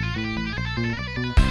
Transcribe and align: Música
Música 0.00 1.47